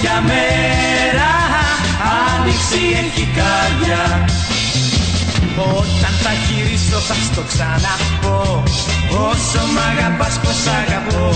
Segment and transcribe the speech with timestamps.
[0.00, 1.30] γκολ τέτοια μέρα.
[2.28, 4.24] Άνοιξη έχει καρδιά.
[5.56, 8.62] Όταν θα γυρίσω θα στο ξαναπώ.
[9.28, 11.28] Όσο μ' αγαπάς πως αγαπώ.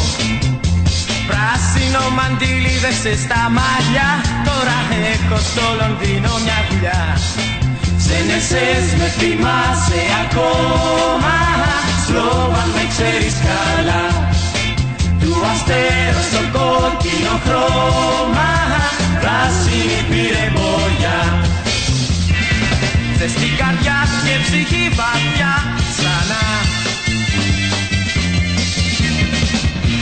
[1.28, 4.10] Πράσινο μαντίλι δεσαι στα μαλλιά.
[4.48, 4.78] Τώρα
[5.14, 7.02] έχω στο Λονδίνο μια δουλειά.
[8.00, 11.34] Ξένεσες με θυμάσαι ακόμα.
[12.06, 14.03] Σλόβαν με ξέρεις καλά
[15.45, 18.51] Του αστέρω στο κόκκινο χρώμα
[19.21, 21.20] Πράσινη πήρε μπογιά
[23.19, 25.53] Ζεστή καρδιά και ψυχή βαθιά
[25.91, 26.47] ξανά.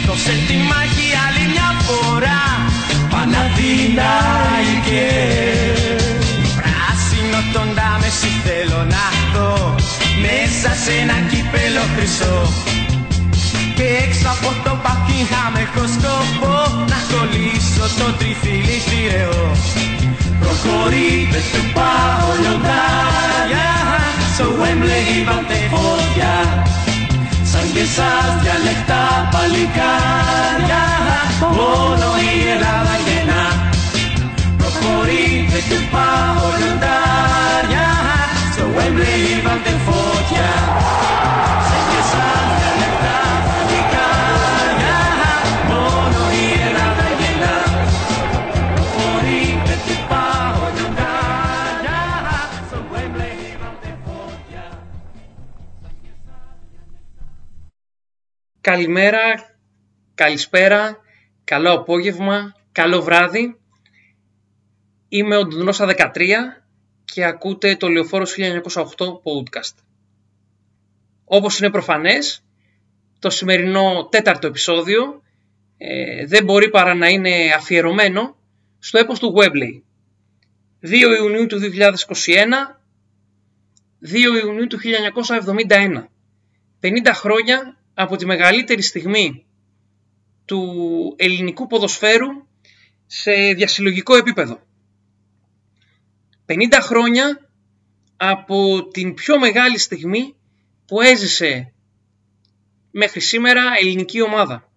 [0.06, 2.42] Δώσε τη μάχη άλλη μια φορά
[3.10, 5.12] Παναδυναϊκέ.
[6.58, 9.74] Πράσινο τον τάμεση θέλω να δω
[10.24, 12.36] Μέσα σε ένα κύπελο χρυσό
[13.82, 16.56] Και έξω από το Buckingham έχω σκοπό
[16.90, 19.44] Να κολλήσω το τριφύλι θηρεό
[20.40, 23.70] Προχωρείτε του πάω λιοντάρια
[24.34, 26.36] Στο Wembley είπατε φωτιά.
[27.50, 30.84] Σαν και σας διαλεκτά παλικάρια
[31.58, 33.44] Μόνο η Ελλάδα γεννά.
[34.60, 37.86] Προχωρείτε του πάω λιοντάρια
[38.54, 39.91] Στο Wembley είπατε φωτιά
[58.72, 59.20] Καλημέρα,
[60.14, 60.96] καλησπέρα,
[61.44, 63.56] καλό απόγευμα, καλό βράδυ.
[65.08, 66.62] Είμαι ο Ντουνόσα 13
[67.04, 68.82] και ακούτε το Λεωφόρος 1908
[69.22, 69.74] podcast.
[71.24, 72.44] Όπως είναι προφανές,
[73.18, 75.22] το σημερινό τέταρτο επεισόδιο
[75.78, 78.36] ε, δεν μπορεί παρά να είναι αφιερωμένο
[78.78, 79.80] στο έπος του Webley.
[80.82, 81.66] 2 Ιουνίου του 2021,
[84.12, 84.78] 2 Ιουνίου του
[85.68, 86.04] 1971.
[86.80, 89.46] 50 χρόνια από τη μεγαλύτερη στιγμή
[90.44, 92.28] του ελληνικού ποδοσφαίρου
[93.06, 94.60] σε διασυλλογικό επίπεδο.
[96.46, 97.48] 50 χρόνια
[98.16, 100.34] από την πιο μεγάλη στιγμή
[100.86, 101.72] που έζησε
[102.90, 104.70] μέχρι σήμερα ελληνική ομάδα.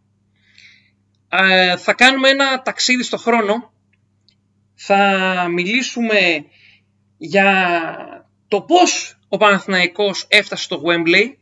[1.35, 3.73] Α, θα κάνουμε ένα ταξίδι στο χρόνο.
[4.73, 6.45] Θα μιλήσουμε
[7.17, 11.33] για το πώς ο Παναθηναϊκός έφτασε στο Wembley,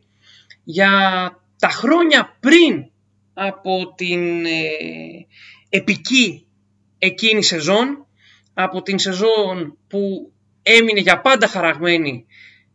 [0.64, 0.90] για
[1.58, 2.90] τα χρόνια πριν
[3.34, 4.50] από την ε,
[5.68, 6.46] επική
[6.98, 8.06] εκείνη σεζόν,
[8.54, 10.32] από την σεζόν που
[10.62, 12.26] έμεινε για πάντα χαραγμένη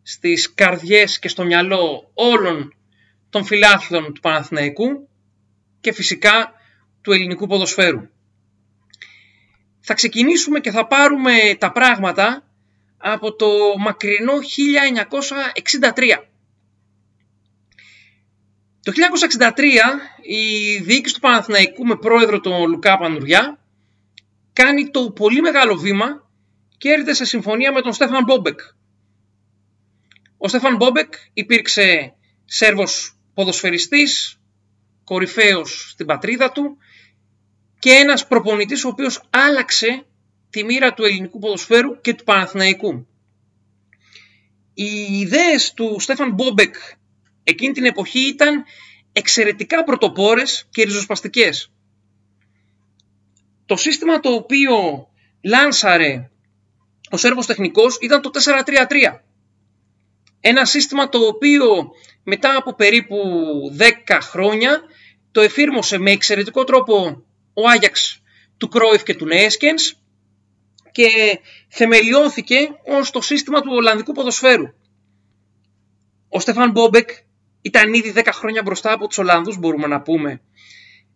[0.02, 2.74] στις καρδιές και στο μυαλό όλων
[3.30, 5.08] των φιλάθλων του Παναθηναϊκού
[5.80, 6.52] και φυσικά
[7.00, 8.08] του ελληνικού ποδοσφαίρου.
[9.80, 12.44] Θα ξεκινήσουμε και θα πάρουμε τα πράγματα
[12.98, 13.48] από το
[13.78, 16.29] μακρινό 1963.
[18.90, 18.96] Το
[19.38, 19.62] 1963
[20.22, 23.58] η διοίκηση του Παναθηναϊκού με πρόεδρο τον Λουκά Πανουριά
[24.52, 26.30] κάνει το πολύ μεγάλο βήμα
[26.78, 28.60] και έρχεται σε συμφωνία με τον Στέφαν Μπόμπεκ.
[30.36, 32.14] Ο Στέφαν Μπόμπεκ υπήρξε
[32.44, 34.40] Σέρβος ποδοσφαιριστής,
[35.04, 36.76] κορυφαίος στην πατρίδα του
[37.78, 40.06] και ένας προπονητής ο οποίος άλλαξε
[40.50, 43.06] τη μοίρα του ελληνικού ποδοσφαίρου και του Παναθηναϊκού.
[44.74, 46.74] Οι ιδέες του Στέφαν Μπόμπεκ
[47.50, 48.64] εκείνη την εποχή ήταν
[49.12, 51.72] εξαιρετικά πρωτοπόρες και ριζοσπαστικές.
[53.66, 55.08] Το σύστημα το οποίο
[55.40, 56.30] λάνσαρε
[57.10, 58.30] ο Σέρβος τεχνικός ήταν το
[58.64, 59.20] 4-3-3.
[60.40, 61.90] Ένα σύστημα το οποίο
[62.22, 63.16] μετά από περίπου
[64.08, 64.82] 10 χρόνια
[65.30, 68.22] το εφήρμοσε με εξαιρετικό τρόπο ο Άγιαξ
[68.56, 69.94] του Κρόιφ και του Νέσκενς
[70.92, 74.74] και θεμελιώθηκε ως το σύστημα του Ολλανδικού ποδοσφαίρου.
[76.28, 77.10] Ο Στεφάν Μπόμπεκ
[77.62, 80.40] ήταν ήδη 10 χρόνια μπροστά από τους Ολλανδούς μπορούμε να πούμε,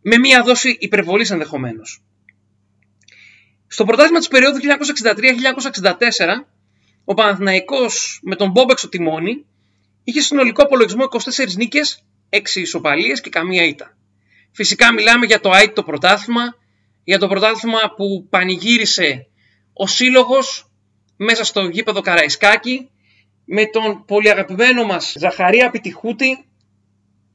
[0.02, 2.02] με μία δόση υπερβολής ενδεχομένως.
[3.66, 6.46] Στο πρωτάθλημα της περίοδου 1963-1964,
[7.04, 9.44] ο Παναθηναϊκός με τον Μπόμπεκ στο τιμόνι
[10.04, 13.96] είχε συνολικό απολογισμό 24 νίκες, 6 ισοπαλίες και καμία ήττα.
[14.52, 16.56] Φυσικά μιλάμε για το το πρωτάθλημα,
[17.04, 19.26] για το πρωτάθλημα που πανηγύρισε
[19.72, 20.70] ο σύλλογος
[21.16, 22.90] μέσα στο γήπεδο Καραϊσκάκη
[23.44, 26.44] με τον πολύ αγαπημένο μας Ζαχαρία Πιτυχούτη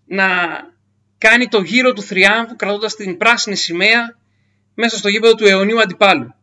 [0.06, 0.28] να
[1.18, 4.18] κάνει το γύρο του θριάμβου κρατώντας την πράσινη σημαία
[4.74, 6.34] μέσα στο γήπεδο του αιωνίου αντιπάλου.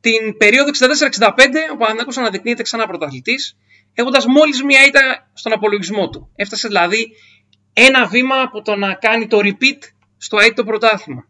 [0.00, 1.28] Την περίοδο 64-65
[1.72, 3.56] ο Παναθηναϊκός αναδεικνύεται ξανά πρωταθλητής,
[3.94, 6.32] έχοντας μόλις μία ήττα στον απολογισμό του.
[6.34, 7.12] Έφτασε δηλαδή
[7.72, 9.78] ένα βήμα από το να κάνει το repeat
[10.16, 11.28] στο αίτητο πρωτάθλημα.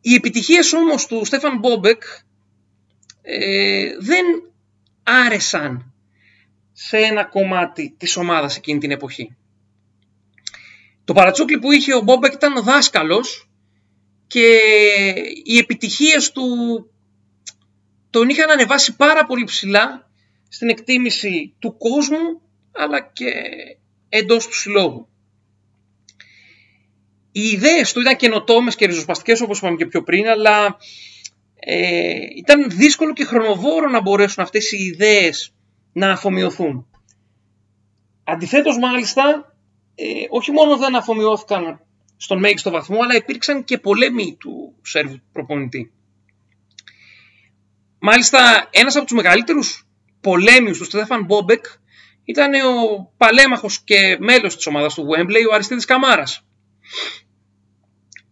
[0.00, 2.02] Οι επιτυχίες όμως του Στέφαν Μπόμπεκ
[3.26, 4.24] ε, δεν
[5.02, 5.92] άρεσαν
[6.72, 9.36] σε ένα κομμάτι της ομάδας εκείνη την εποχή.
[11.04, 13.50] Το παρατσούκλι που είχε ο Μπόμπεκ ήταν δάσκαλος
[14.26, 14.58] και
[15.44, 16.46] οι επιτυχίες του
[18.10, 20.10] τον είχαν ανεβάσει πάρα πολύ ψηλά
[20.48, 22.40] στην εκτίμηση του κόσμου
[22.72, 23.32] αλλά και
[24.08, 25.08] εντός του συλλόγου.
[27.32, 30.76] Οι ιδέες του ήταν καινοτόμες και ριζοσπαστικές όπως είπαμε και πιο πριν αλλά
[31.66, 35.54] ε, ήταν δύσκολο και χρονοβόρο να μπορέσουν αυτές οι ιδέες
[35.92, 36.86] να αφομοιωθούν.
[38.24, 39.54] Αντιθέτως μάλιστα,
[39.94, 41.80] ε, όχι μόνο δεν αφομοιώθηκαν
[42.16, 45.92] στον μέγιστο βαθμό, αλλά υπήρξαν και πολέμιοι του Σέρβου προπονητή.
[47.98, 49.86] Μάλιστα, ένας από τους μεγαλύτερους
[50.20, 51.64] πολέμιους του Στέφαν Μπόμπεκ
[52.24, 56.46] ήταν ο παλαίμαχος και μέλος της ομάδας του Wembley, ο Αριστίδης Καμάρας.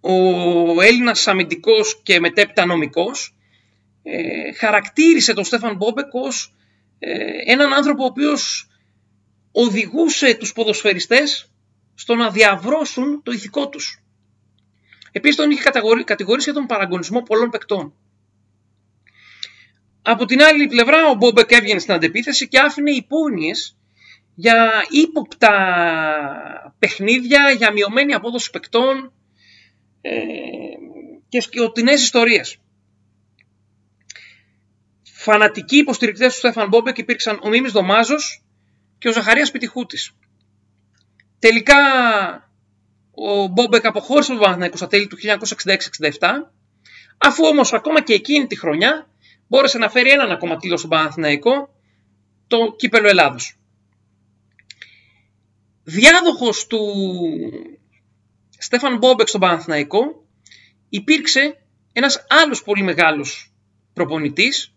[0.05, 3.37] Ο Έλληνας αμυντικός και μετέπειτα νομικός
[4.03, 6.55] ε, χαρακτήρισε τον Στέφαν Μπόμπεκ ως
[6.99, 7.13] ε,
[7.47, 8.69] έναν άνθρωπο ο οποίος
[9.53, 11.53] οδηγούσε τους ποδοσφαιριστές
[11.95, 14.03] στο να διαβρώσουν το ηθικό τους.
[15.13, 15.63] Επίσης τον είχε
[16.05, 17.95] κατηγορήσει για τον παραγωνισμό πολλών παικτών.
[20.03, 23.77] Από την άλλη πλευρά ο Μπόμπεκ έβγαινε στην αντεπίθεση και άφηνε υπόνοιες
[24.35, 25.55] για ύποπτα
[26.79, 29.13] παιχνίδια, για μειωμένη απόδοση παικτών
[30.03, 30.13] ε,
[31.29, 32.57] και σκοτεινές ιστορίες.
[35.03, 38.45] Φανατικοί υποστηρικτές του Στέφαν Μπόμπεκ υπήρξαν ο Μίμης Δωμάζος
[38.99, 40.13] και ο Ζαχαρίας Πιτυχούτης.
[41.39, 41.77] Τελικά
[43.11, 46.51] ο Μπόμπεκ αποχώρησε από τον Παναθηναϊκό στα τέλη του 1966-67,
[47.19, 49.09] αφού όμως ακόμα και εκείνη τη χρονιά
[49.49, 51.75] μπόρεσε να φέρει έναν ακόμα τίτλο στον Παναθηναϊκό,
[52.47, 53.57] το κύπελλο Ελλάδος.
[55.83, 56.81] Διάδοχος του
[58.63, 60.27] Στέφαν Μπόμπεκ στον Παναθηναϊκό
[60.89, 61.63] υπήρξε
[61.93, 63.53] ένας άλλος πολύ μεγάλος
[63.93, 64.75] προπονητής,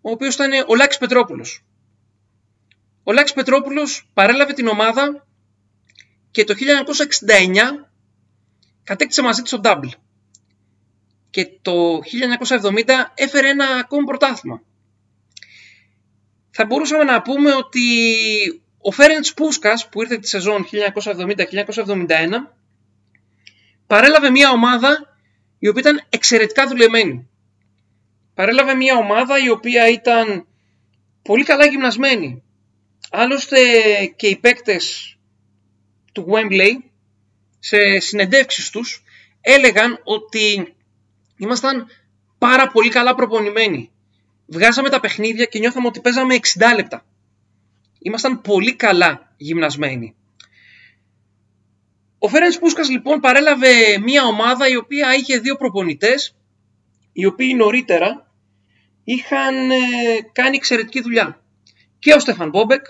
[0.00, 1.64] ο οποίος ήταν ο Λάκης Πετρόπουλος.
[3.02, 5.26] Ο Λάκης Πετρόπουλος παρέλαβε την ομάδα
[6.30, 7.90] και το 1969
[8.84, 9.88] κατέκτησε μαζί της ο Ντάμπλ.
[11.30, 14.62] Και το 1970 έφερε ένα ακόμη πρωτάθλημα.
[16.50, 17.82] Θα μπορούσαμε να πούμε ότι
[18.78, 20.66] ο Φέρεντς Πούσκας που ήρθε τη σεζόν
[21.04, 22.61] 1970-1971
[23.92, 25.16] παρέλαβε μια ομάδα
[25.58, 27.28] η οποία ήταν εξαιρετικά δουλεμένη
[28.34, 30.46] παρέλαβε μια ομάδα η οποία ήταν
[31.22, 32.42] πολύ καλά γυμνασμένη.
[33.10, 33.58] Άλλωστε
[34.16, 35.16] και οι παίκτες
[36.12, 36.70] του Wembley
[37.58, 39.02] σε συνεντεύξεις τους
[39.40, 40.74] έλεγαν ότι
[41.36, 41.86] ήμασταν
[42.38, 43.90] πάρα πολύ καλά προπονημένοι.
[44.46, 47.04] Βγάζαμε τα παιχνίδια και νιώθαμε ότι παίζαμε 60 λεπτά.
[47.98, 50.14] Ήμασταν πολύ καλά γυμνασμένοι.
[52.24, 56.36] Ο Φέρενς Πούσκας λοιπόν παρέλαβε μια ομάδα η οποία είχε δύο προπονητές
[57.12, 58.32] οι οποίοι νωρίτερα
[59.04, 59.76] είχαν ε,
[60.32, 61.42] κάνει εξαιρετική δουλειά.
[61.98, 62.86] Και ο Στέφαν Μπόμπεκ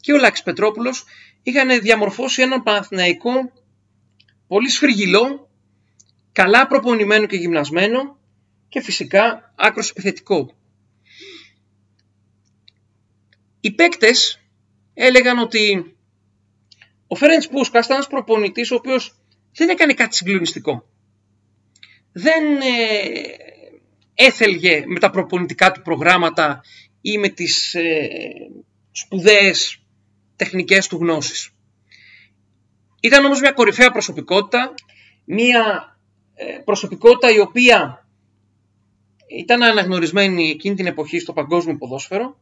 [0.00, 1.04] και ο Λάκης Πετρόπουλος
[1.42, 3.32] είχαν διαμορφώσει έναν Παναθηναϊκό
[4.46, 5.50] πολύ σφριγγυλό,
[6.32, 8.18] καλά προπονημένο και γυμνασμένο
[8.68, 10.54] και φυσικά άκρος επιθετικό.
[13.60, 14.40] Οι παίκτες
[14.94, 15.94] έλεγαν ότι
[17.06, 19.14] ο Φέρεντς Πούσκας ήταν ένας προπονητής ο οποίος
[19.52, 20.88] δεν έκανε κάτι συγκλονιστικό.
[22.12, 23.20] Δεν ε,
[24.14, 26.60] έθελγε με τα προπονητικά του προγράμματα
[27.00, 28.08] ή με τις ε,
[28.90, 29.82] σπουδαίες
[30.36, 31.50] τεχνικές του γνώσεις.
[33.00, 34.74] Ήταν όμως μια κορυφαία προσωπικότητα,
[35.24, 35.96] μια
[36.34, 38.08] ε, προσωπικότητα η οποία
[39.28, 42.38] ήταν αναγνωρισμένη εκείνη την εποχή στο παγκόσμιο ποδόσφαιρο,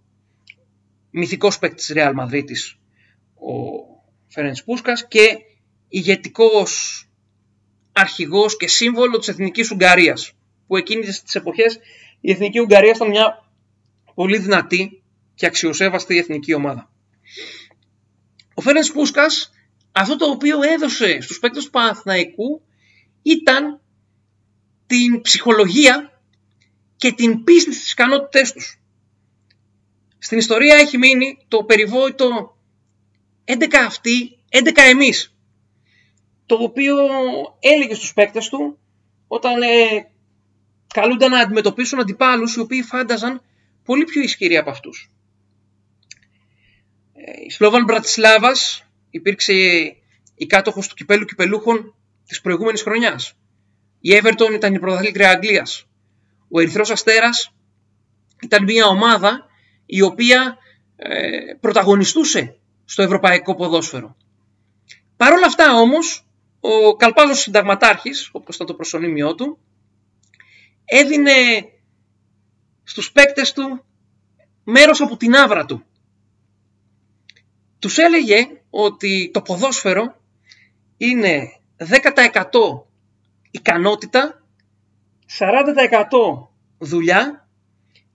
[1.11, 2.45] μυθικός παίκτης Real Madrid
[3.35, 3.81] ο
[4.32, 5.38] Φέρενς Πούσκας και
[5.88, 7.04] ηγετικός
[7.92, 10.32] αρχηγός και σύμβολο της Εθνικής Ουγγαρίας
[10.66, 11.78] που εκείνες τις εποχές
[12.20, 13.50] η Εθνική Ουγγαρία ήταν μια
[14.14, 15.02] πολύ δυνατή
[15.34, 16.90] και αξιοσέβαστη εθνική ομάδα.
[18.54, 19.52] Ο Φέρενς Πούσκας
[19.92, 22.62] αυτό το οποίο έδωσε στους παίκτες του Παναθηναϊκού
[23.22, 23.80] ήταν
[24.86, 26.22] την ψυχολογία
[26.96, 28.80] και την πίστη στις ικανότητές τους.
[30.18, 32.56] Στην ιστορία έχει μείνει το περιβόητο
[33.44, 35.37] 11 αυτοί, 11 εμείς.
[36.46, 36.96] Το οποίο
[37.61, 38.78] έλεγε στους παίκτες του
[39.26, 39.66] όταν ε,
[40.94, 43.42] καλούνταν να αντιμετωπίσουν αντιπάλους οι οποίοι φάνταζαν
[43.84, 45.11] πολύ πιο ισχυροί από αυτούς.
[47.12, 49.52] Ε, η Σλόβαν Μπρατισλάβας υπήρξε
[50.34, 51.94] η κάτοχος του κυπέλου κυπελούχων
[52.26, 53.34] της προηγούμενης χρονιάς.
[54.00, 55.87] Η Everton ήταν η πρωταθλήτρια Αγγλίας.
[56.49, 57.54] Ο Ερυθρός Αστέρας
[58.42, 59.46] ήταν μια ομάδα
[59.87, 60.56] η οποία
[60.96, 64.16] ε, πρωταγωνιστούσε στο ευρωπαϊκό ποδόσφαιρο.
[65.16, 66.26] Παρ' όλα αυτά όμως,
[66.60, 69.58] ο Καλπάζος Συνταγματάρχης, όπως ήταν το προσωνύμιό του,
[70.84, 71.32] έδινε
[72.82, 73.84] στους παίκτες του
[74.64, 75.84] μέρος από την άβρα του.
[77.78, 80.16] Τους έλεγε ότι το ποδόσφαιρο
[80.96, 82.86] είναι 10%
[83.50, 84.42] ικανότητα,
[85.38, 86.48] 40%
[86.78, 87.48] δουλειά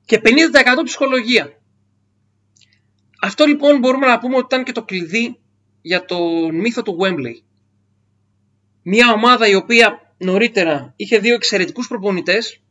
[0.06, 1.57] και 50% ψυχολογία.
[3.28, 5.40] Αυτό λοιπόν μπορούμε να πούμε ότι ήταν και το κλειδί
[5.82, 6.18] για το
[6.52, 7.42] μύθο του Wembley.
[8.82, 12.62] Μια ομάδα η οποία νωρίτερα είχε δύο εξαιρετικούς προπονητές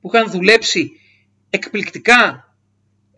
[0.00, 0.90] που είχαν δουλέψει
[1.50, 2.54] εκπληκτικά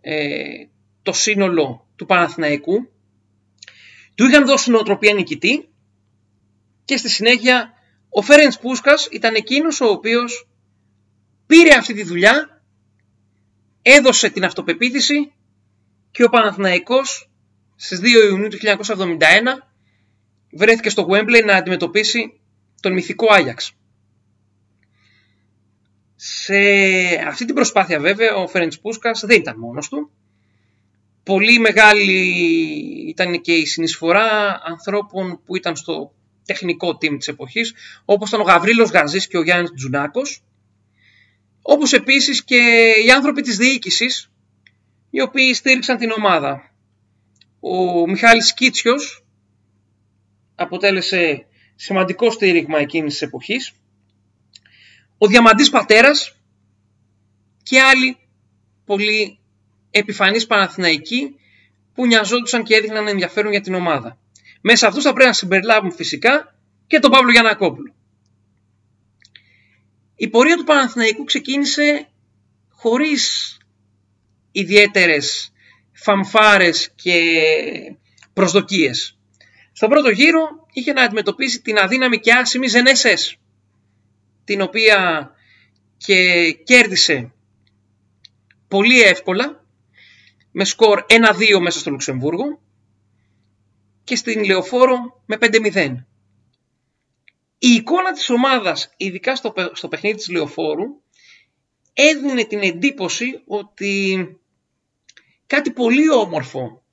[0.01, 0.65] ε,
[1.01, 2.89] το σύνολο του Παναθηναϊκού
[4.15, 5.67] του είχαν δώσει νοοτροπία νικητή
[6.85, 7.73] και στη συνέχεια
[8.09, 10.47] ο Φέρεντς Πούσκας ήταν εκείνος ο οποίος
[11.45, 12.63] πήρε αυτή τη δουλειά,
[13.81, 15.32] έδωσε την αυτοπεποίθηση
[16.13, 17.29] και ο Παναθηναϊκός
[17.75, 19.19] στις 2 Ιουνίου του 1971
[20.51, 22.39] βρέθηκε στο Wembley να αντιμετωπίσει
[22.81, 23.73] τον μυθικό Άγιαξ.
[26.15, 26.55] Σε
[27.27, 30.11] αυτή την προσπάθεια βέβαια ο Φέρεντς Πούσκας δεν ήταν μόνος του.
[31.23, 32.13] Πολύ μεγάλη
[33.07, 36.13] ήταν και η συνεισφορά ανθρώπων που ήταν στο
[36.45, 37.73] τεχνικό team της εποχής,
[38.05, 40.43] όπως ήταν ο Γαβρίλος Γαζής και ο Γιάννης Τζουνάκος,
[41.61, 44.32] όπως επίσης και οι άνθρωποι της διοίκησης,
[45.15, 46.71] οι οποίοι στήριξαν την ομάδα.
[47.59, 49.25] Ο Μιχάλης Κίτσιος
[50.55, 53.71] αποτέλεσε σημαντικό στήριγμα εκείνης της εποχής,
[55.17, 56.37] ο Διαμαντής Πατέρας
[57.63, 58.17] και άλλοι
[58.85, 59.39] πολύ
[59.91, 61.35] επιφανείς Παναθηναϊκοί
[61.93, 64.17] που νοιαζόντουσαν και έδειχναν ενδιαφέρον για την ομάδα.
[64.61, 67.93] Μέσα αυτούς θα πρέπει να συμπεριλάβουν φυσικά και τον Παύλο Γιανακόπουλο.
[70.15, 72.09] Η πορεία του Παναθηναϊκού ξεκίνησε
[72.69, 73.57] χωρίς
[74.53, 75.51] ιδιαίτερες
[75.93, 77.41] φαμφάρες και
[78.33, 79.17] προσδοκίες.
[79.71, 80.41] Στον πρώτο γύρο
[80.73, 83.37] είχε να αντιμετωπίσει την αδύναμη και άσημη Ζενέσες,
[84.43, 85.29] την οποία
[85.97, 87.33] και κέρδισε
[88.67, 89.65] πολύ εύκολα
[90.51, 92.61] με σκορ 1-2 μέσα στο Λουξεμβούργο
[94.03, 96.05] και στην Λεωφόρο με 5-0.
[97.57, 101.01] Η εικόνα της ομάδας, ειδικά στο, στο παιχνίδι της Λεωφόρου,
[101.93, 104.27] έδινε την εντύπωση ότι
[105.53, 106.83] κάτι πολύ όμορφο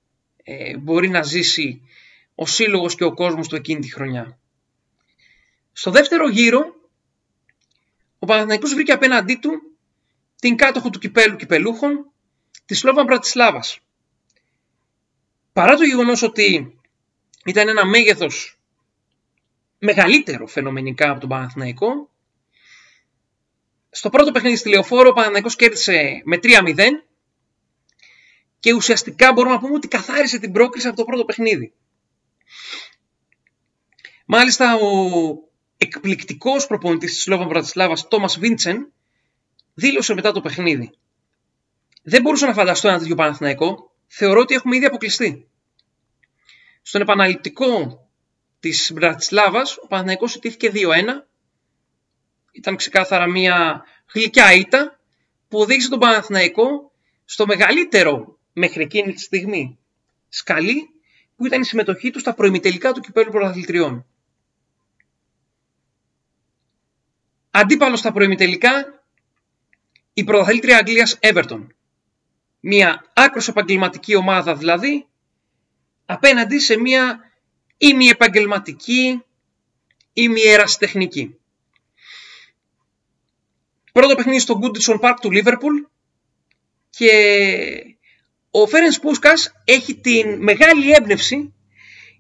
[0.43, 1.83] ε, μπορεί να ζήσει
[2.35, 4.39] ο σύλλογος και ο κόσμος του εκείνη τη χρονιά.
[5.73, 6.75] Στο δεύτερο γύρο,
[8.19, 9.51] ο Παναθηναϊκός βρήκε απέναντί του
[10.37, 12.13] την κάτοχο του κυπέλου κυπελούχων,
[12.67, 13.79] τη Σλόβα Μπρατισλάβας.
[15.53, 16.79] Παρά το γεγονός ότι
[17.45, 18.59] ήταν ένα μέγεθος
[19.79, 22.11] μεγαλύτερο φαινομενικά από τον Παναθηναϊκό.
[23.91, 26.77] Στο πρώτο παιχνίδι στη Λεωφόρο ο Παναθηναϊκός κέρδισε με 3-0
[28.61, 31.73] και ουσιαστικά μπορούμε να πούμε ότι καθάρισε την πρόκριση από το πρώτο παιχνίδι.
[34.25, 34.89] Μάλιστα ο
[35.77, 38.93] εκπληκτικός προπονητής της Σλόβα Βρατισλάβας, Τόμας Βίντσεν,
[39.75, 40.91] δήλωσε μετά το παιχνίδι.
[42.03, 43.93] Δεν μπορούσα να φανταστώ ένα τέτοιο Παναθηναϊκό.
[44.07, 45.49] Θεωρώ ότι έχουμε ήδη αποκλειστεί.
[46.83, 48.01] Στον επαναληπτικό
[48.61, 51.27] της Μπρατισλάβας, ο Παναθηναϊκός ιτήθηκε 2-1.
[52.53, 55.01] Ήταν ξεκάθαρα μια γλυκιά ήττα
[55.49, 56.93] που οδήγησε τον Παναθηναϊκό
[57.25, 59.79] στο μεγαλύτερο μέχρι εκείνη τη στιγμή
[60.29, 60.91] σκαλί
[61.37, 64.07] που ήταν η συμμετοχή του στα προημιτελικά του κυπέλου πρωταθλητριών.
[67.51, 69.03] Αντίπαλο στα προημιτελικά
[70.13, 71.67] η πρωταθλήτρια Αγγλίας Everton.
[72.61, 75.07] Μια άκρος επαγγελματική ομάδα δηλαδή
[76.07, 77.33] απέναντι σε μια
[77.77, 79.23] ημιεπαγγελματική,
[80.13, 81.39] ημιερασιτεχνική.
[83.93, 85.75] Πρώτο παιχνίδι στο Goodison Park του Λίβερπουλ
[86.91, 87.11] και
[88.51, 91.55] ο Φέρενς Πούσκας έχει την μεγάλη έμπνευση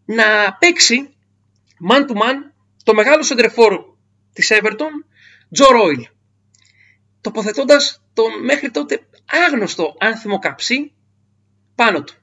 [0.05, 1.15] να παίξει
[1.91, 2.35] man to man
[2.85, 3.85] το μεγάλο σεντρεφόρ
[4.33, 5.05] της Everton,
[5.51, 6.09] Τζο Ρόιλ,
[7.21, 9.07] τοποθετώντας τον μέχρι τότε
[9.47, 10.93] άγνωστο άνθιμο καψί
[11.75, 12.15] πάνω του.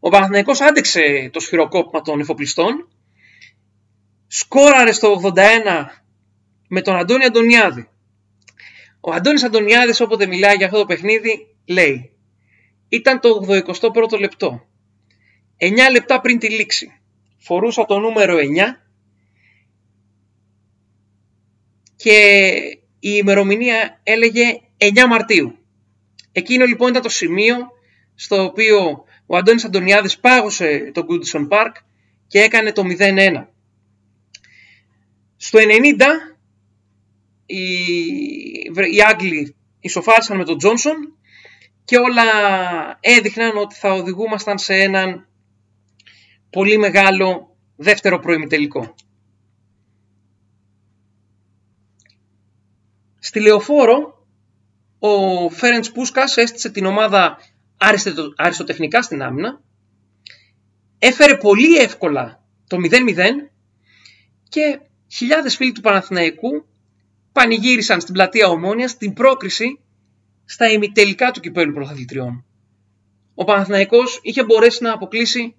[0.00, 2.88] Ο Παναθηναϊκός άντεξε το σφυροκόπημα των εφοπλιστών,
[4.26, 5.40] σκόραρε στο 81
[6.68, 7.88] με τον Αντώνη Αντωνιάδη.
[9.00, 12.09] Ο Αντώνης Αντωνιάδης όποτε μιλάει για αυτό το παιχνίδι λέει
[12.90, 14.66] ήταν το 81ο λεπτό.
[15.58, 17.00] 9 λεπτά πριν τη λήξη.
[17.38, 18.40] Φορούσα το νούμερο 9
[21.96, 22.58] και
[22.98, 25.58] η ημερομηνία έλεγε 9 Μαρτίου.
[26.32, 27.56] Εκείνο λοιπόν ήταν το σημείο
[28.14, 31.72] στο οποίο ο Αντώνης Αντωνιάδης πάγωσε το Goodison Park
[32.26, 33.44] και έκανε το 0-1.
[35.36, 36.02] Στο 90
[37.46, 37.62] οι,
[38.92, 41.16] οι Άγγλοι ισοφάρισαν με τον Τζόνσον
[41.90, 42.22] και όλα
[43.00, 45.28] έδειχναν ότι θα οδηγούμασταν σε έναν
[46.50, 48.94] πολύ μεγάλο δεύτερο προημιτελικό.
[53.18, 54.26] Στη Λεωφόρο,
[54.98, 57.38] ο Φέρεντς Πούσκας έστησε την ομάδα
[58.36, 59.60] αριστοτεχνικά στην άμυνα,
[60.98, 63.50] έφερε πολύ εύκολα το 0-0
[64.48, 64.80] και
[65.12, 66.66] χιλιάδες φίλοι του Παναθηναϊκού
[67.32, 69.80] πανηγύρισαν στην πλατεία Ομόνιας την πρόκριση
[70.50, 72.44] στα ημιτελικά του κυπέλου πρωταθλητριών.
[73.34, 75.54] Ο Παναθηναϊκός είχε μπορέσει να αποκλείσει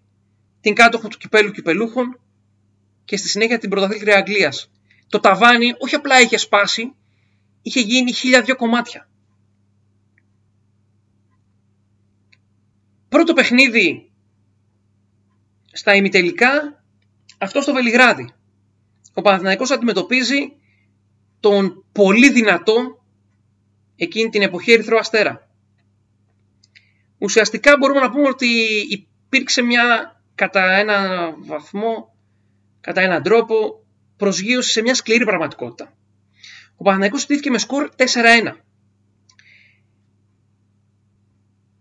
[0.62, 2.20] την κάτοχο του κυπέλου κυπελούχων
[3.06, 4.72] και στη συνέχεια την πρωταθλήτρια Αγγλίας.
[5.08, 6.94] Το ταβάνι όχι απλά είχε σπάσει,
[7.62, 9.10] είχε γίνει χίλια δυο κομμάτια.
[13.10, 14.12] Πρώτο παιχνίδι
[15.72, 16.84] στα ημιτελικά,
[17.38, 18.34] αυτό στο Βελιγράδι.
[19.14, 20.56] Ο Παναθηναϊκός αντιμετωπίζει
[21.40, 23.01] τον πολύ δυνατό
[24.04, 25.50] εκείνη την εποχή Ερυθρό Αστέρα.
[27.18, 28.48] Ουσιαστικά μπορούμε να πούμε ότι
[28.90, 32.16] υπήρξε μια κατά ένα βαθμό,
[32.82, 33.84] κατά έναν τρόπο,
[34.18, 35.98] προσγείωση σε μια σκληρή πραγματικότητα.
[36.76, 38.04] Ο Παναθηναϊκός στήθηκε με σκορ 4-1.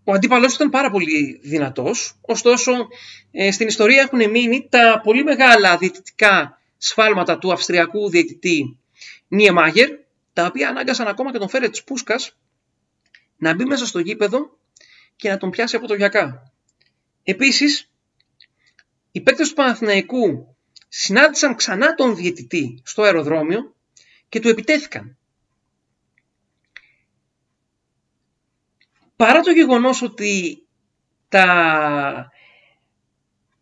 [0.03, 2.71] Ο αντίπαλός ήταν πάρα πολύ δυνατός, ωστόσο
[3.31, 8.79] ε, στην ιστορία έχουν μείνει τα πολύ μεγάλα διαιτητικά σφάλματα του αυστριακού διαιτητή
[9.53, 9.89] Μάγερ,
[10.33, 12.37] τα οποία ανάγκασαν ακόμα και τον Φέρετς Πούσκας
[13.37, 14.57] να μπει μέσα στο γήπεδο
[15.15, 16.51] και να τον πιάσει από το γιακά.
[17.23, 17.91] Επίσης,
[19.11, 20.55] οι παίκτες του Παναθηναϊκού
[20.87, 23.75] συνάντησαν ξανά τον διαιτητή στο αεροδρόμιο
[24.29, 25.17] και του επιτέθηκαν.
[29.15, 30.63] Παρά το γεγονός ότι
[31.29, 32.31] τα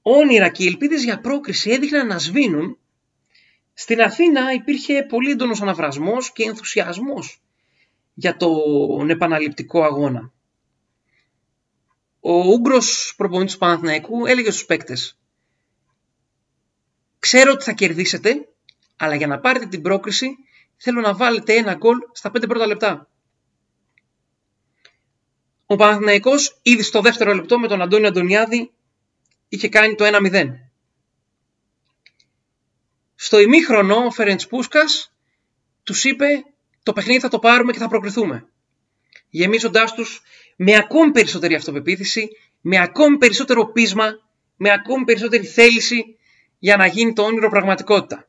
[0.02, 2.79] όνειρα και οι ελπίδες για πρόκριση έδειχναν να σβήνουν,
[3.82, 7.42] στην Αθήνα υπήρχε πολύ έντονος αναβρασμός και ενθουσιασμός
[8.14, 10.32] για τον επαναληπτικό αγώνα.
[12.20, 15.20] Ο Ούγκρος προπονητής του Παναθηναϊκού έλεγε στους παίκτες
[17.20, 18.48] «Ξέρω ότι θα κερδίσετε,
[18.96, 20.38] αλλά για να πάρετε την πρόκριση
[20.78, 23.10] θέλω να βάλετε ένα γκολ στα πέντε πρώτα λεπτά».
[25.66, 28.72] Ο Παναθηναϊκός ήδη στο δεύτερο λεπτό με τον Αντώνιο Αντωνιάδη
[29.50, 30.69] είχε κάνει το 1-0.
[33.22, 35.14] Στο ημίχρονο ο Φερεντς Πούσκας
[35.84, 36.44] τους είπε
[36.84, 38.48] το παιχνίδι θα το πάρουμε και θα προκριθούμε.
[39.30, 40.22] Γεμίζοντάς τους
[40.56, 42.30] με ακόμη περισσότερη αυτοπεποίθηση,
[42.62, 44.20] με ακόμη περισσότερο πείσμα,
[44.56, 46.18] με ακόμη περισσότερη θέληση
[46.60, 48.28] για να γίνει το όνειρο πραγματικότητα.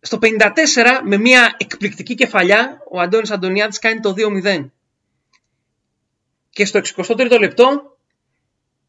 [0.00, 0.50] Στο 54
[1.04, 4.70] με μια εκπληκτική κεφαλιά ο Αντώνης Αντωνιάδης κάνει το 2-0.
[6.50, 7.93] Και στο 63ο λεπτό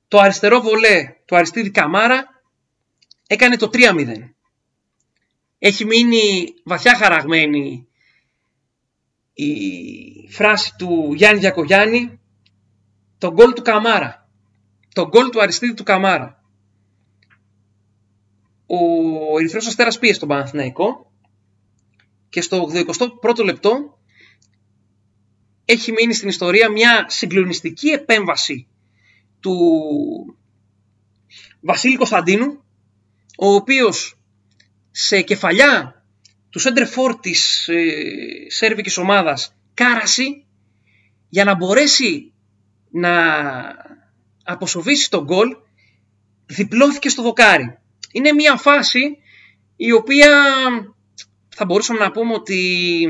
[0.08, 2.42] το αριστερό βολέ του Αριστίδη Καμάρα
[3.28, 4.08] έκανε το 3-0.
[5.60, 7.88] Έχει μείνει βαθιά χαραγμένη
[9.34, 12.20] η φράση του Γιάννη Γιακογιάννη
[13.18, 13.62] το γκολ του
[14.94, 16.44] Το γκολ του Αριστίδη του Καμάρα.
[18.66, 18.78] Ο
[19.40, 21.12] Ερυθρός Αστέρας πίεσε τον Παναθηναϊκό
[22.30, 22.70] και στο
[23.22, 24.00] 81ο λεπτό
[25.66, 28.68] έχει μείνει στην ιστορία μια συγκλονιστική επέμβαση
[29.40, 29.58] του
[31.62, 32.64] Βασίλη Κωνσταντίνου
[33.38, 34.20] ο οποίος
[34.92, 36.04] σε κεφαλιά
[36.50, 37.86] του σέντρεφόρ της ε,
[38.48, 40.46] σέρβικης ομάδας Κάραση
[41.30, 42.34] για να μπορέσει
[42.92, 43.14] να
[44.44, 45.56] αποσοβήσει τον γκολ
[46.46, 47.78] διπλώθηκε στο δοκάρι.
[48.12, 49.18] Είναι μια φάση
[49.76, 50.44] η οποία
[51.50, 53.06] θα μπορούσαμε να πούμε ότι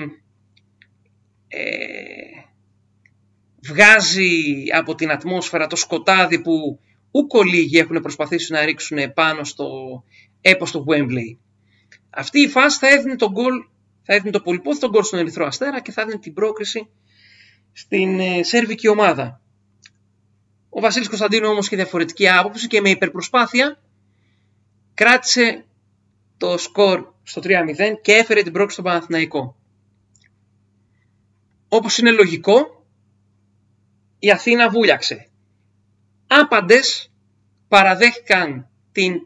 [1.47, 2.44] ε,
[3.65, 6.80] βγάζει από την ατμόσφαιρα το σκοτάδι που
[7.12, 9.67] ούκο λίγοι έχουν προσπαθήσει να ρίξουν πάνω στο
[10.41, 11.38] έπος του Wembley.
[12.10, 13.54] Αυτή η φάση θα έδινε τον γκολ,
[14.01, 16.88] θα έδινε το πολυπόθητο γκολ στον Ερυθρό Αστέρα και θα έδινε την πρόκριση
[17.71, 19.41] στην ε, σέρβικη ομάδα.
[20.69, 23.82] Ο Βασίλης Κωνσταντίνου όμως είχε διαφορετική άποψη και με υπερπροσπάθεια
[24.93, 25.65] κράτησε
[26.38, 27.49] το σκορ στο 3-0
[28.01, 29.56] και έφερε την πρόκληση στον Παναθηναϊκό.
[31.67, 32.74] Όπως είναι λογικό,
[34.19, 35.30] η Αθήνα βούλιαξε.
[36.28, 37.12] Άπαντες
[37.67, 39.21] παραδέχτηκαν την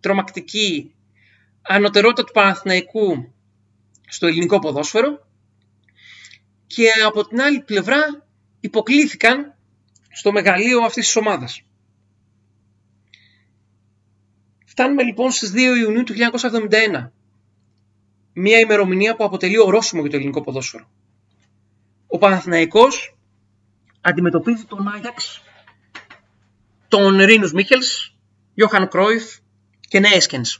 [0.00, 0.94] τρομακτική
[1.62, 3.32] ανωτερότητα του Παναθηναϊκού
[4.08, 5.26] στο ελληνικό ποδόσφαιρο
[6.66, 8.26] και από την άλλη πλευρά
[8.60, 9.54] υποκλήθηκαν
[10.10, 11.62] στο μεγαλείο αυτής της ομάδας.
[14.64, 16.14] Φτάνουμε λοιπόν στις 2 Ιουνίου του
[16.70, 17.10] 1971.
[18.32, 20.90] Μια ημερομηνία που αποτελεί ορόσημο για το ελληνικό ποδόσφαιρο.
[22.06, 23.13] Ο Παναθηναϊκός
[24.04, 25.42] αντιμετωπίζει τον Άγιαξ,
[26.88, 28.14] τον Ρίνους Μίχελς,
[28.54, 29.24] Γιώχαν Κρόιφ,
[29.88, 30.58] και Νέσκενς.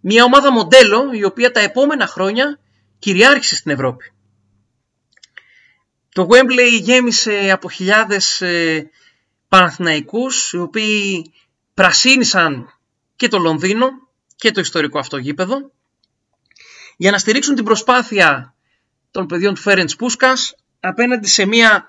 [0.00, 2.58] Μια ομάδα μοντέλο η οποία τα επόμενα χρόνια
[2.98, 4.12] κυριάρχησε στην Ευρώπη.
[6.12, 8.90] Το Wembley γέμισε από χιλιάδες ε,
[9.48, 11.32] Παναθηναϊκούς οι οποίοι
[11.74, 12.78] πρασίνησαν
[13.16, 13.88] και το Λονδίνο
[14.36, 15.72] και το ιστορικό αυτό γήπεδο
[16.96, 18.54] για να στηρίξουν την προσπάθεια
[19.10, 21.88] των παιδιών του Φέρεντς Πούσκας απέναντι σε μια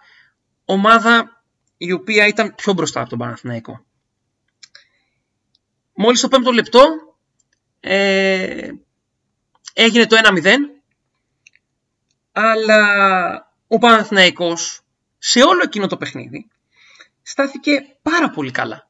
[0.65, 1.43] ομάδα
[1.77, 3.85] η οποία ήταν πιο μπροστά από τον Παναθηναϊκό.
[5.93, 6.81] Μόλις το πέμπτο λεπτό
[7.79, 8.69] ε,
[9.73, 10.55] έγινε το 1-0
[12.31, 14.81] αλλά ο Παναθηναϊκός
[15.17, 16.47] σε όλο εκείνο το παιχνίδι
[17.21, 18.89] στάθηκε πάρα πολύ καλά.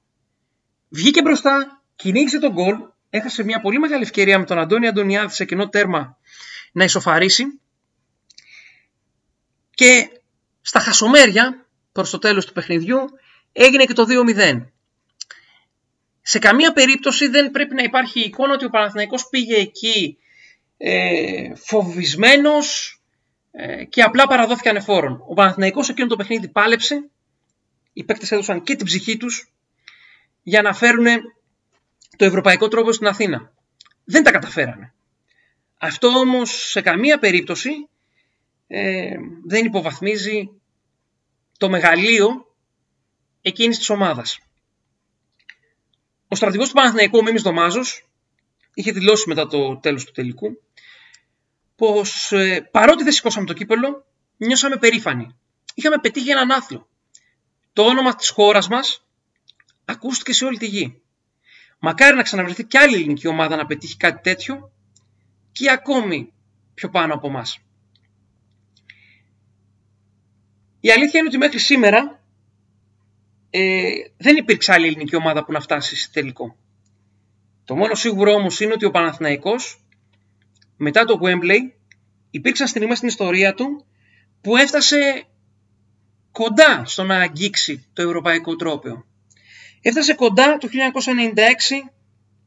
[0.89, 2.75] Βγήκε μπροστά, κυνήγησε τον γκολ,
[3.09, 6.17] έχασε μια πολύ μεγάλη ευκαιρία με τον Αντώνη Αντωνιάδης σε κοινό τέρμα
[6.71, 7.45] να ισοφαρίσει
[9.73, 10.20] και
[10.61, 12.99] στα χασομέρια προς το τέλος του παιχνιδιού
[13.51, 14.65] έγινε και το 2-0.
[16.21, 20.17] Σε καμία περίπτωση δεν πρέπει να υπάρχει εικόνα ότι ο Παναθηναϊκός πήγε εκεί
[20.77, 22.99] ε, φοβισμένος
[23.51, 25.23] ε, και απλά παραδόθηκε ανεφόρον.
[25.27, 27.09] Ο Παναθηναϊκός εκείνο το παιχνίδι πάλεψε,
[27.93, 29.51] οι παίκτες έδωσαν και την ψυχή τους
[30.43, 31.05] για να φέρουν
[32.17, 33.51] το ευρωπαϊκό τρόπο στην Αθήνα.
[34.03, 34.93] Δεν τα καταφέρανε.
[35.77, 37.71] Αυτό όμως σε καμία περίπτωση
[38.73, 40.49] ε, δεν υποβαθμίζει
[41.57, 42.55] το μεγαλείο
[43.41, 44.39] εκείνης της ομάδας.
[46.27, 48.07] Ο στρατηγός του Παναθηναϊκού, ο Μίμης Δωμάζος,
[48.73, 50.61] είχε δηλώσει μετά το τέλος του τελικού
[51.75, 54.05] πως ε, παρότι δεν σηκώσαμε το κύπελο,
[54.37, 55.35] νιώσαμε περήφανοι.
[55.73, 56.87] Είχαμε πετύχει έναν άθλο.
[57.73, 59.05] Το όνομα της χώρας μας
[59.85, 61.01] ακούστηκε σε όλη τη γη.
[61.79, 64.71] Μακάρι να ξαναβρεθεί κι άλλη ελληνική ομάδα να πετύχει κάτι τέτοιο
[65.51, 66.33] και ακόμη
[66.73, 67.59] πιο πάνω από εμάς.
[70.81, 72.21] Η αλήθεια είναι ότι μέχρι σήμερα
[73.49, 76.55] ε, δεν υπήρξε άλλη ελληνική ομάδα που να φτάσει σε τελικό.
[77.65, 79.85] Το μόνο σίγουρο όμως είναι ότι ο Παναθηναϊκός
[80.77, 81.59] μετά το Wembley
[82.31, 83.85] υπήρξαν στιγμές στην ιστορία του
[84.41, 85.23] που έφτασε
[86.31, 89.05] κοντά στο να αγγίξει το ευρωπαϊκό τρόπαιο.
[89.81, 90.67] Έφτασε κοντά το
[91.85, 91.91] 1996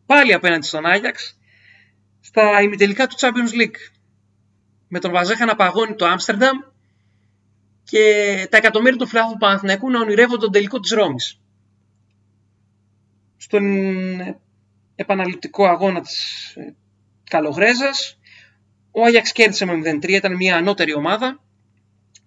[0.07, 1.39] πάλι απέναντι στον Άγιαξ
[2.21, 3.77] στα ημιτελικά του Champions League
[4.89, 6.57] με τον Βαζέχα να παγώνει το Άμστερνταμ
[7.85, 11.41] και τα εκατομμύρια του φιλάθλου του Παναθηναϊκού να ονειρεύονται τον τελικό της Ρώμης.
[13.37, 13.65] Στον
[14.95, 16.75] επαναληπτικό αγώνα της ε,
[17.31, 18.19] Καλογρέζας
[18.97, 21.43] ο Άγιαξ κέρδισε με 0-3, ήταν μια ανώτερη ομάδα.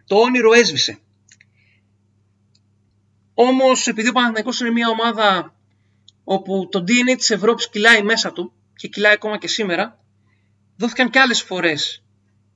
[0.06, 1.00] Το όνειρο έσβησε.
[3.34, 5.56] Όμως επειδή ο Παναθηναϊκός είναι μια ομάδα
[6.24, 10.04] όπου το DNA της Ευρώπης κυλάει μέσα του και κυλάει ακόμα και σήμερα,
[10.78, 12.04] δόθηκαν και άλλες φορές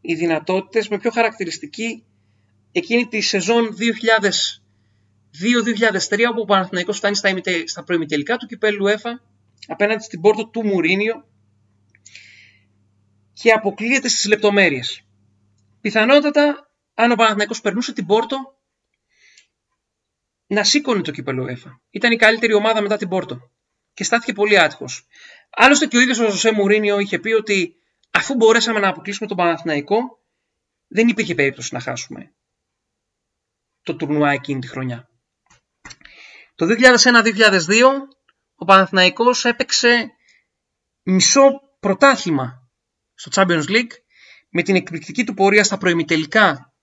[0.01, 2.03] οι δυνατότητες με πιο χαρακτηριστική
[2.71, 3.75] εκείνη τη σεζόν
[6.09, 7.29] 2002-2003 όπου ο Παναθηναϊκός φτάνει στα,
[7.65, 9.21] στα προημιτελικά του κυπέλου ΕΦΑ
[9.67, 11.25] απέναντι στην πόρτο του Μουρίνιο
[13.33, 15.05] και αποκλείεται στις λεπτομέρειες.
[15.81, 18.37] Πιθανότατα, αν ο Παναθηναϊκός περνούσε την Πόρτο,
[20.47, 21.81] να σήκωνε το κύπελο ΕΦΑ.
[21.89, 23.51] Ήταν η καλύτερη ομάδα μετά την Πόρτο
[23.93, 25.07] και στάθηκε πολύ άτυχος.
[25.49, 27.75] Άλλωστε και ο ίδιος ο Ζωσέ Μουρίνιο είχε πει ότι
[28.11, 29.97] αφού μπορέσαμε να αποκλείσουμε τον Παναθηναϊκό,
[30.87, 32.33] δεν υπήρχε περίπτωση να χάσουμε
[33.83, 35.09] το τουρνουά εκείνη τη χρονιά.
[36.55, 37.83] Το 2001-2002
[38.55, 40.11] ο Παναθηναϊκός έπαιξε
[41.03, 42.69] μισό πρωτάθλημα
[43.13, 43.91] στο Champions League
[44.49, 46.73] με την εκπληκτική του πορεία στα προημιτελικά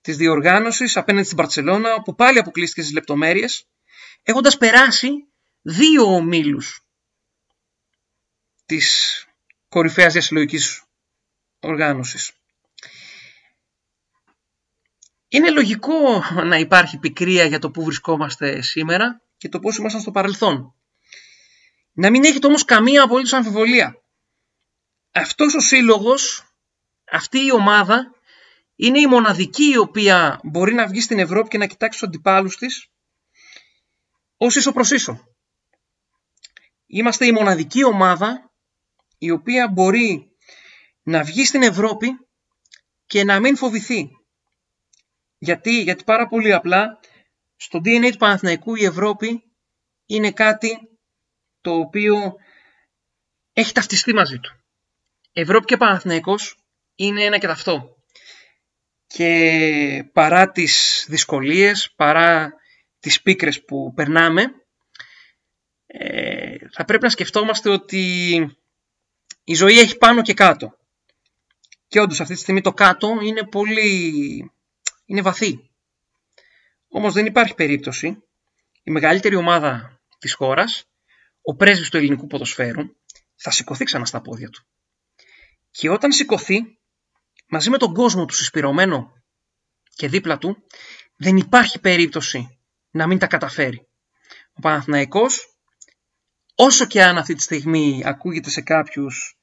[0.00, 3.68] της διοργάνωσης απέναντι στην Παρσελώνα όπου πάλι αποκλείστηκε στις λεπτομέρειες
[4.22, 5.10] έχοντας περάσει
[5.62, 6.80] δύο ομίλους
[8.66, 9.18] της
[9.68, 10.84] κορυφαίας διασυλλογικής
[11.60, 12.32] οργάνωσης.
[15.34, 20.10] Είναι λογικό να υπάρχει πικρία για το που βρισκόμαστε σήμερα και το πώς ήμασταν στο
[20.10, 20.74] παρελθόν.
[21.92, 24.04] Να μην έχετε όμως καμία απολύτως αμφιβολία
[25.14, 26.44] αυτός ο σύλλογος,
[27.10, 28.14] αυτή η ομάδα
[28.76, 32.56] είναι η μοναδική η οποία μπορεί να βγει στην Ευρώπη και να κοιτάξει τους αντιπάλους
[32.56, 32.88] της
[34.36, 35.28] ως ίσο προς ίσο.
[36.86, 38.52] Είμαστε η μοναδική ομάδα
[39.18, 40.30] η οποία μπορεί
[41.02, 42.08] να βγει στην Ευρώπη
[43.06, 44.10] και να μην φοβηθεί.
[45.44, 47.00] Γιατί, γιατί πάρα πολύ απλά
[47.56, 49.42] στο DNA του Παναθηναϊκού η Ευρώπη
[50.06, 50.78] είναι κάτι
[51.60, 52.34] το οποίο
[53.52, 54.64] έχει ταυτιστεί μαζί του.
[55.32, 56.56] Ευρώπη και Παναθηναϊκός
[56.94, 57.96] είναι ένα και ταυτό.
[59.06, 62.52] Και παρά τις δυσκολίες, παρά
[63.00, 64.44] τις πίκρες που περνάμε,
[65.86, 68.36] ε, θα πρέπει να σκεφτόμαστε ότι
[69.44, 70.78] η ζωή έχει πάνω και κάτω.
[71.88, 74.53] Και όντως αυτή τη στιγμή το κάτω είναι πολύ...
[75.04, 75.70] είναι βαθύ.
[76.88, 78.22] Όμως δεν υπάρχει περίπτωση
[78.82, 80.88] η μεγαλύτερη ομάδα της χώρας,
[81.42, 82.82] ο πρέσβης του ελληνικού ποδοσφαίρου
[83.34, 84.64] θα σηκωθεί ξανά στα πόδια του.
[85.70, 86.78] Και όταν σηκωθεί,
[87.48, 89.22] μαζί με τον κόσμο του συσπηρωμένο
[89.94, 90.56] και δίπλα του,
[91.16, 92.58] δεν υπάρχει περίπτωση
[92.90, 93.88] να μην τα καταφέρει.
[94.52, 95.56] Ο Παναθηναϊκός,
[96.54, 99.38] όσο και αν αυτή τη στιγμή ακούγεται σε κάποιους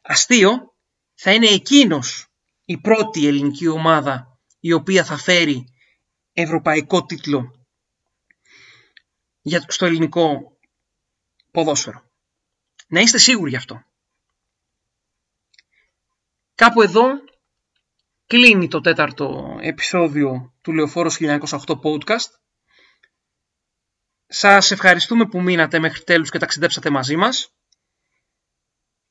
[0.00, 0.74] αστείο,
[1.14, 2.26] θα είναι εκείνος
[2.64, 4.29] η πρώτη ελληνική ομάδα
[4.60, 5.64] η οποία θα φέρει
[6.32, 7.66] ευρωπαϊκό τίτλο
[9.66, 10.56] στο ελληνικό
[11.50, 12.02] ποδόσφαιρο.
[12.88, 13.84] Να είστε σίγουροι γι' αυτό.
[16.54, 17.04] Κάπου εδώ
[18.26, 22.30] κλείνει το τέταρτο επεισόδιο του Λεωφόρος 1908 podcast.
[24.26, 27.54] Σας ευχαριστούμε που μείνατε μέχρι τέλους και ταξιδέψατε μαζί μας.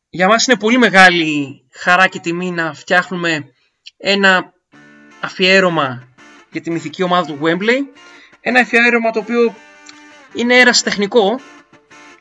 [0.10, 3.54] Για μας είναι πολύ μεγάλη χαρά και τιμή να φτιάχνουμε
[3.98, 4.54] ένα
[5.20, 6.04] αφιέρωμα
[6.52, 8.00] για τη μυθική ομάδα του Wembley.
[8.42, 9.56] Ένα αφιέρωμα το οποίο
[10.34, 11.40] είναι τεχνικό,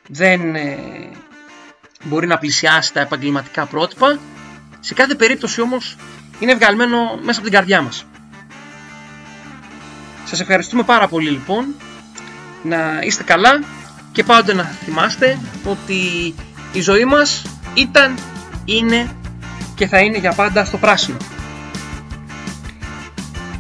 [0.09, 0.79] δεν ε,
[2.05, 4.19] μπορεί να πλησιάσει τα επαγγελματικά πρότυπα.
[4.81, 5.97] Σε κάθε περίπτωση όμως
[6.41, 8.07] είναι βγαλμένο μέσα από την καρδιά μας.
[10.25, 11.75] Σας ευχαριστούμε πάρα πολύ λοιπόν,
[12.63, 13.65] να είστε καλά
[14.13, 16.35] και πάντοτε να θυμάστε ότι
[16.73, 17.43] η ζωή μας
[17.75, 18.19] ήταν,
[18.65, 19.17] είναι
[19.75, 21.17] και θα είναι για πάντα στο πράσινο.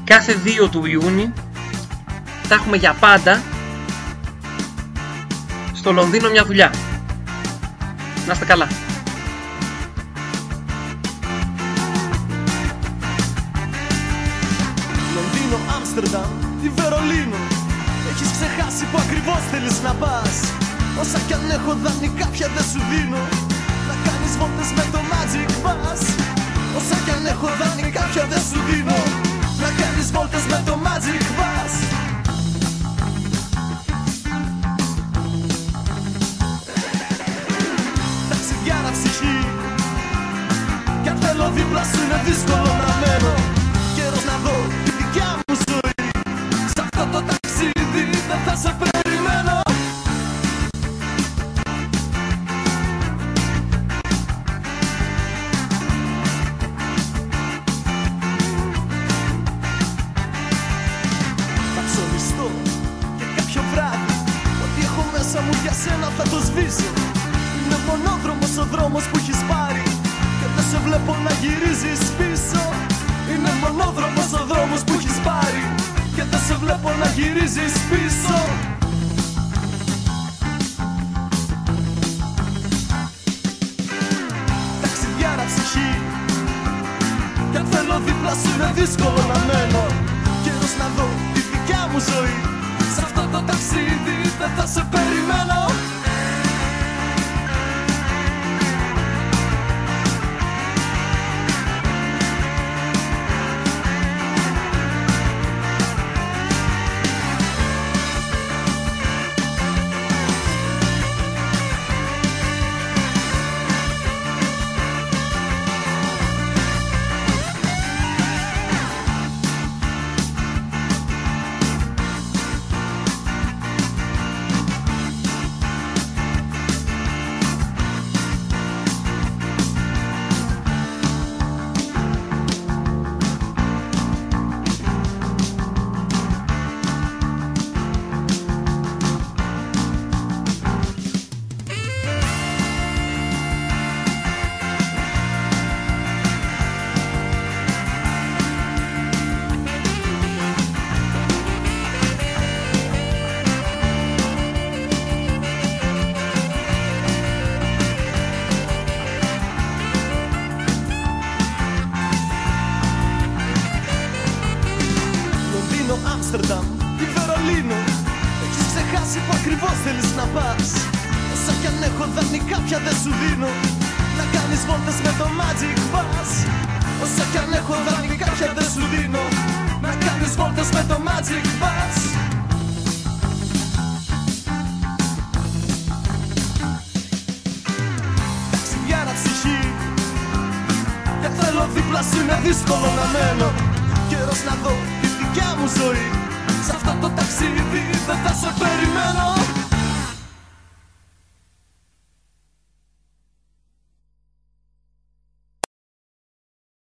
[0.08, 1.32] Κάθε 2 του Ιούνιου
[2.42, 3.42] θα έχουμε για πάντα
[5.72, 6.72] στο Λονδίνο μια δουλειά.
[8.26, 8.68] Να είστε καλά.
[15.14, 16.30] Λονδίνο, Άμστερνταμ
[16.62, 17.40] ή Βερολίνο.
[18.10, 20.52] Έχεις ξεχάσει που ακριβώς θέλεις να πας.
[21.00, 23.22] Όσα κι αν έχω δανεικά πια δεν σου δίνω.
[23.88, 26.02] Να κάνεις βόλτες με το Magic Bus.
[26.76, 29.27] Όσα κι αν έχω δανεικά πια δεν σου δίνω
[29.60, 31.72] Να κάνεις βόλτες με το Magic Bus.
[38.28, 39.38] Ταξιδιάρα ψυχή
[41.02, 42.57] Κι αν θέλω δίπλα σου είναι δύσκολο